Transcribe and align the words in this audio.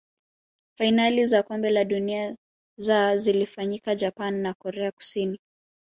fainali 0.77 1.25
za 1.25 1.43
kombe 1.43 1.69
la 1.69 1.83
dunia 1.85 2.37
za 2.77 3.17
zilifanyika 3.17 3.95
japan 3.95 4.41
na 4.41 4.53
korea 4.53 4.91
kusini 4.91 5.39